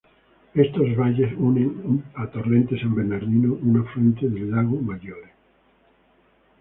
Estos 0.65 0.89
valles 0.99 1.31
unen 1.49 1.67
a 2.21 2.23
Torrente 2.33 2.73
San 2.81 2.93
Bernardino, 2.99 3.49
un 3.67 3.73
afluente 3.81 4.25
de 4.33 4.41
Lago 4.51 4.77
Maggiore. 4.87 5.29